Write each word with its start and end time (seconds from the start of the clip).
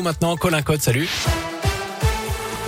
Maintenant, 0.00 0.36
Colin 0.36 0.62
Code, 0.62 0.80
salut. 0.80 1.08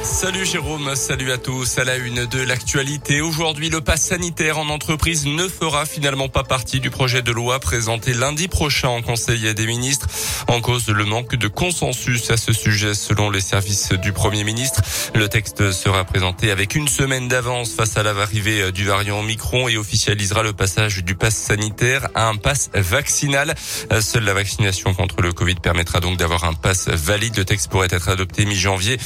Salut 0.02 0.46
Jérôme, 0.46 0.95
salut 0.96 1.30
à 1.30 1.38
tous. 1.38 1.79
À 1.79 1.85
la 1.85 1.96
une 1.96 2.25
de 2.25 2.41
l'actualité, 2.41 3.21
aujourd'hui, 3.21 3.69
le 3.69 3.83
pass 3.83 4.00
sanitaire 4.00 4.58
en 4.58 4.71
entreprise 4.71 5.26
ne 5.26 5.46
fera 5.46 5.85
finalement 5.85 6.29
pas 6.29 6.42
partie 6.42 6.80
du 6.80 6.90
projet 6.90 7.21
de 7.21 7.30
loi 7.33 7.61
présenté 7.61 8.15
lundi 8.15 8.49
prochain 8.49 8.88
en 8.88 9.03
Conseil 9.03 9.53
des 9.54 9.67
ministres. 9.67 10.06
En 10.49 10.63
cause 10.63 10.88
le 10.88 11.04
manque 11.04 11.35
de 11.37 11.49
consensus 11.49 12.31
à 12.31 12.38
ce 12.38 12.53
sujet 12.53 12.94
selon 12.94 13.31
les 13.31 13.42
services 13.42 13.92
du 13.92 14.13
Premier 14.13 14.42
ministre. 14.42 14.81
Le 15.15 15.28
texte 15.28 15.71
sera 15.71 16.05
présenté 16.05 16.51
avec 16.51 16.74
une 16.74 16.88
semaine 16.88 17.28
d'avance 17.28 17.74
face 17.74 17.96
à 17.98 18.02
l'arrivée 18.02 18.73
du 18.73 18.87
variant 18.87 19.20
Omicron 19.20 19.69
et 19.69 19.77
officialisera 19.77 20.42
le 20.42 20.55
passage 20.55 21.05
du 21.05 21.14
pass 21.14 21.37
sanitaire 21.37 22.09
à 22.14 22.28
un 22.28 22.37
pass 22.37 22.70
vaccinal. 22.74 23.55
Seule 24.01 24.24
la 24.24 24.34
vaccination 24.34 24.95
contre 24.95 25.20
le 25.20 25.32
Covid 25.32 25.56
permettra 25.56 26.01
donc 26.01 26.16
d'avoir 26.16 26.45
un 26.45 26.55
pass 26.55 26.88
valide. 26.88 27.37
Le 27.37 27.45
texte 27.45 27.70
pourrait 27.70 27.88
être 27.91 28.09
adopté 28.09 28.46
mi-janvier 28.46 28.96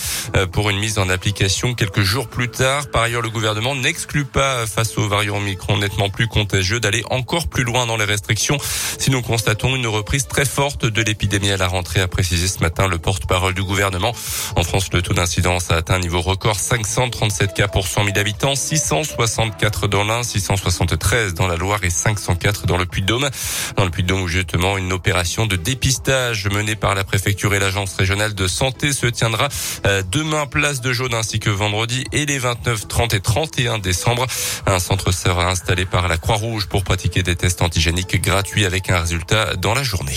pour 0.53 0.71
une 0.71 0.84
mise 0.85 0.99
en 0.99 1.09
application 1.09 1.73
quelques 1.73 2.03
jours 2.03 2.29
plus 2.29 2.51
tard. 2.51 2.91
Par 2.91 3.01
ailleurs, 3.01 3.23
le 3.23 3.31
gouvernement 3.31 3.75
n'exclut 3.75 4.27
pas, 4.27 4.67
face 4.67 4.99
au 4.99 5.09
variant 5.09 5.39
Omicron 5.39 5.79
nettement 5.79 6.11
plus 6.11 6.29
contagieux, 6.29 6.79
d'aller 6.79 7.03
encore 7.09 7.49
plus 7.49 7.65
loin 7.65 7.87
dans 7.87 7.97
les 7.97 8.05
restrictions. 8.05 8.59
Si 8.99 9.11
nous 9.11 9.23
constatons 9.23 9.75
une 9.75 9.87
reprise 9.87 10.27
très 10.27 10.45
forte 10.45 10.85
de 10.85 11.03
l'épidémie 11.03 11.51
à 11.51 11.57
la 11.57 11.69
rentrée, 11.69 12.03
a 12.03 12.07
précisé 12.07 12.49
ce 12.49 12.59
matin 12.59 12.87
le 12.87 12.99
porte-parole 12.99 13.55
du 13.55 13.63
gouvernement. 13.63 14.13
En 14.57 14.63
France, 14.63 14.91
le 14.93 15.01
taux 15.01 15.15
d'incidence 15.15 15.71
a 15.71 15.77
atteint 15.77 15.95
un 15.95 16.01
niveau 16.01 16.21
record 16.21 16.57
537 16.57 17.55
cas 17.55 17.69
pour 17.69 17.87
100 17.87 18.05
000 18.05 18.19
habitants, 18.19 18.55
664 18.55 19.89
dans 19.89 20.05
l'Ain, 20.05 20.23
673 20.23 21.33
dans 21.33 21.47
la 21.47 21.57
Loire 21.57 21.83
et 21.83 21.89
504 21.89 22.67
dans 22.67 22.77
le 22.77 22.85
Puy-de-Dôme. 22.85 23.31
Dans 23.77 23.85
le 23.87 23.91
Puy-de-Dôme, 23.91 24.29
justement 24.29 24.77
une 24.77 24.93
opération 24.93 25.47
de 25.47 25.57
dépistage 25.57 26.47
menée 26.51 26.77
par 26.77 26.95
la 26.95 27.05
préfecture 27.05 27.55
et 27.55 27.59
l'agence 27.59 27.95
régionale 27.97 28.35
de 28.35 28.47
santé 28.47 28.93
se 28.93 29.07
tiendra 29.07 29.49
euh, 29.87 30.03
demain 30.13 30.45
place 30.45 30.74
de 30.81 30.93
jaune 30.93 31.15
ainsi 31.15 31.41
que 31.41 31.51
vendredi 31.51 32.05
et 32.13 32.27
les 32.27 32.39
29, 32.39 32.89
30 32.89 33.15
et 33.15 33.21
31 33.21 33.79
décembre. 33.79 34.27
Un 34.67 34.79
centre 34.79 35.13
sera 35.13 35.51
installé 35.51 35.85
par 35.85 36.09
la 36.09 36.17
Croix-Rouge 36.17 36.67
pour 36.67 36.85
pratiquer 36.85 37.23
des 37.23 37.37
tests 37.37 37.63
antigéniques 37.63 38.21
gratuits 38.21 38.65
avec 38.65 38.91
un 38.91 39.01
résultat 39.01 39.57
dans 39.57 39.75
la 39.75 39.83
journée. 39.83 40.15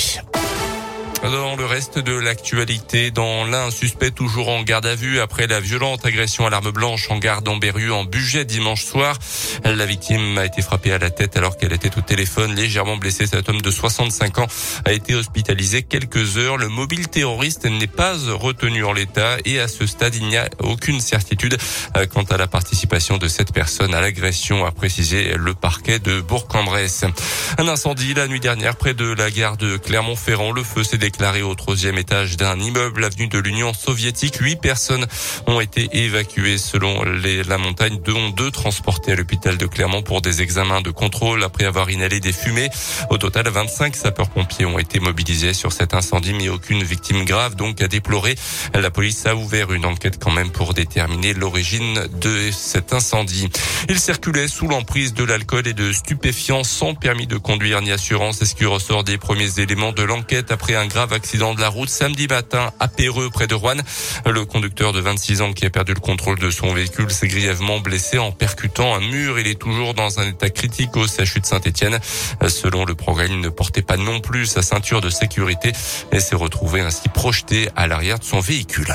Dans 1.23 1.55
le 1.55 1.65
reste 1.65 1.99
de 1.99 2.13
l'actualité, 2.13 3.11
dans 3.11 3.43
l'un 3.45 3.71
suspect 3.71 4.11
toujours 4.11 4.49
en 4.49 4.61
garde 4.61 4.85
à 4.85 4.95
vue 4.95 5.19
après 5.19 5.47
la 5.47 5.59
violente 5.59 6.05
agression 6.05 6.45
à 6.45 6.49
l'arme 6.49 6.71
blanche 6.71 7.09
en 7.09 7.17
garde 7.17 7.47
en 7.47 7.57
en 7.57 8.03
budget 8.05 8.45
dimanche 8.45 8.85
soir. 8.85 9.17
La 9.63 9.85
victime 9.85 10.37
a 10.37 10.45
été 10.45 10.61
frappée 10.61 10.93
à 10.93 10.99
la 10.99 11.09
tête 11.09 11.35
alors 11.35 11.57
qu'elle 11.57 11.73
était 11.73 11.97
au 11.97 12.01
téléphone, 12.01 12.53
légèrement 12.53 12.97
blessée. 12.97 13.25
Cet 13.25 13.49
homme 13.49 13.61
de 13.61 13.71
65 13.71 14.37
ans 14.37 14.47
a 14.85 14.93
été 14.93 15.15
hospitalisé 15.15 15.83
quelques 15.83 16.37
heures. 16.37 16.57
Le 16.57 16.69
mobile 16.69 17.07
terroriste 17.07 17.65
n'est 17.65 17.87
pas 17.87 18.13
retenu 18.13 18.83
en 18.85 18.93
l'état 18.93 19.37
et 19.43 19.59
à 19.59 19.67
ce 19.67 19.85
stade, 19.87 20.15
il 20.15 20.27
n'y 20.27 20.37
a 20.37 20.49
aucune 20.59 20.99
certitude 20.99 21.57
euh, 21.97 22.05
quant 22.05 22.23
à 22.23 22.37
la 22.37 22.47
participation 22.47 23.17
de 23.17 23.27
cette 23.27 23.53
personne 23.53 23.93
à 23.93 24.01
l'agression, 24.01 24.65
a 24.65 24.71
précisé 24.71 25.33
le 25.35 25.53
parquet 25.53 25.99
de 25.99 26.21
Bourg-en-Bresse. 26.21 27.05
Un 27.57 27.67
incendie 27.67 28.13
la 28.13 28.27
nuit 28.27 28.39
dernière 28.39 28.75
près 28.75 28.93
de 28.93 29.11
la 29.11 29.31
gare 29.31 29.57
de 29.57 29.77
Clermont-Ferrand. 29.77 30.51
Le 30.51 30.63
feu 30.63 30.83
s'est 30.83 30.97
déclaré 31.07 31.41
au 31.41 31.55
troisième 31.55 31.97
étage 31.97 32.35
d'un 32.35 32.59
immeuble 32.59 33.05
avenue 33.05 33.29
de 33.29 33.39
l'Union 33.39 33.73
soviétique. 33.73 34.35
Huit 34.41 34.57
personnes 34.57 35.07
ont 35.45 35.61
été 35.61 35.87
évacuées 35.93 36.57
selon 36.57 37.01
les, 37.05 37.45
la 37.45 37.57
montagne, 37.57 37.97
dont 38.03 38.27
deux 38.31 38.51
transportées 38.51 39.13
à 39.13 39.15
l'hôpital 39.15 39.57
de 39.57 39.65
Clermont 39.67 40.01
pour 40.01 40.21
des 40.21 40.41
examens 40.41 40.81
de 40.81 40.91
contrôle 40.91 41.45
après 41.45 41.63
avoir 41.63 41.89
inhalé 41.89 42.19
des 42.19 42.33
fumées. 42.33 42.69
Au 43.09 43.17
total, 43.17 43.47
25 43.47 43.95
sapeurs-pompiers 43.95 44.65
ont 44.65 44.79
été 44.79 44.99
mobilisés 44.99 45.53
sur 45.53 45.71
cet 45.71 45.93
incendie, 45.93 46.33
mais 46.33 46.49
aucune 46.49 46.83
victime 46.83 47.23
grave 47.23 47.55
donc 47.55 47.81
à 47.81 47.87
déplorer. 47.87 48.35
La 48.73 48.91
police 48.91 49.25
a 49.27 49.35
ouvert 49.37 49.71
une 49.71 49.85
enquête 49.85 50.21
quand 50.21 50.31
même 50.31 50.51
pour 50.51 50.73
déterminer 50.73 51.33
l'origine 51.33 52.05
de 52.19 52.51
cet 52.51 52.91
incendie. 52.91 53.47
Il 53.87 53.97
circulait 53.97 54.49
sous 54.49 54.67
l'emprise 54.67 55.13
de 55.13 55.23
l'alcool 55.23 55.69
et 55.69 55.73
de 55.73 55.93
stupéfiants 55.93 56.65
sans 56.65 56.95
permis 56.95 57.27
de 57.27 57.37
conduire 57.37 57.81
ni 57.81 57.93
assurance. 57.93 58.39
C'est 58.39 58.45
ce 58.45 58.55
qui 58.55 58.65
ressort 58.65 59.05
des 59.05 59.17
premiers 59.17 59.61
éléments 59.61 59.93
de 59.93 60.03
l'enquête 60.03 60.51
après 60.51 60.75
un 60.75 60.87
accident 60.97 61.53
de 61.53 61.61
la 61.61 61.69
route 61.69 61.89
samedi 61.89 62.27
matin 62.27 62.71
à 62.79 62.87
Péreux 62.87 63.29
près 63.29 63.47
de 63.47 63.53
Rouen. 63.53 63.77
Le 64.25 64.45
conducteur 64.45 64.93
de 64.93 64.99
26 64.99 65.41
ans 65.41 65.53
qui 65.53 65.65
a 65.65 65.69
perdu 65.69 65.93
le 65.93 65.99
contrôle 65.99 66.39
de 66.39 66.49
son 66.49 66.73
véhicule 66.73 67.11
s'est 67.11 67.27
grièvement 67.27 67.79
blessé 67.79 68.17
en 68.17 68.31
percutant 68.31 68.95
un 68.95 68.99
mur. 68.99 69.39
Il 69.39 69.47
est 69.47 69.59
toujours 69.59 69.93
dans 69.93 70.19
un 70.19 70.27
état 70.27 70.49
critique 70.49 70.95
au 70.97 71.05
CHU 71.05 71.39
de 71.39 71.45
Saint-Etienne. 71.45 71.99
Selon 72.47 72.85
le 72.85 72.95
programme, 72.95 73.31
il 73.31 73.41
ne 73.41 73.49
portait 73.49 73.81
pas 73.81 73.97
non 73.97 74.19
plus 74.19 74.47
sa 74.47 74.61
ceinture 74.61 75.01
de 75.01 75.09
sécurité 75.09 75.71
et 76.11 76.19
s'est 76.19 76.35
retrouvé 76.35 76.81
ainsi 76.81 77.09
projeté 77.09 77.69
à 77.75 77.87
l'arrière 77.87 78.19
de 78.19 78.23
son 78.23 78.39
véhicule. 78.39 78.93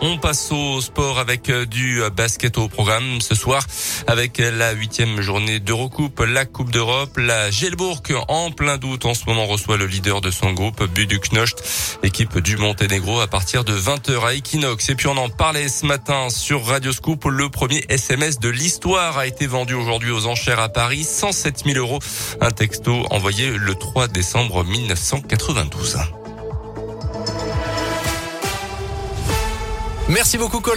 On 0.00 0.16
passe 0.18 0.52
au 0.52 0.80
sport 0.80 1.18
avec 1.18 1.50
euh, 1.50 1.66
du 1.66 2.00
basket 2.14 2.56
au 2.58 2.68
programme 2.68 3.20
ce 3.20 3.34
soir 3.34 3.64
avec 4.06 4.38
la 4.38 4.72
huitième 4.72 5.20
journée 5.20 5.60
d'Eurocoupe, 5.60 6.20
la 6.20 6.44
Coupe 6.44 6.70
d'Europe, 6.70 7.16
la 7.16 7.50
Gelbourg 7.50 8.02
en 8.28 8.50
plein 8.50 8.78
doute 8.78 9.04
en 9.04 9.14
ce 9.14 9.24
moment 9.26 9.46
reçoit 9.46 9.76
le 9.76 9.86
leader 9.86 10.20
de 10.20 10.30
son 10.30 10.52
groupe, 10.52 10.84
Buduknost, 10.84 11.98
équipe 12.02 12.38
du 12.38 12.56
Monténégro 12.56 13.20
à 13.20 13.26
partir 13.26 13.64
de 13.64 13.72
20h 13.72 14.24
à 14.24 14.34
Equinox. 14.34 14.88
Et 14.88 14.94
puis 14.94 15.08
on 15.08 15.16
en 15.16 15.28
parlait 15.28 15.68
ce 15.68 15.84
matin 15.84 16.30
sur 16.30 16.64
Radio 16.64 16.92
Scoop, 16.92 17.24
le 17.26 17.48
premier 17.48 17.84
SMS 17.88 18.38
de 18.38 18.48
l'histoire 18.48 19.18
a 19.18 19.26
été 19.26 19.46
vendu 19.46 19.74
aujourd'hui 19.74 20.10
aux 20.10 20.26
enchères 20.26 20.60
à 20.60 20.68
Paris, 20.68 21.04
107 21.04 21.64
000 21.66 21.78
euros. 21.78 21.98
Un 22.40 22.50
texto 22.50 23.04
envoyé 23.10 23.50
le 23.50 23.74
3 23.74 24.08
décembre 24.08 24.64
1992. 24.64 25.98
Merci 30.08 30.38
beaucoup, 30.38 30.60
Colin. 30.60 30.76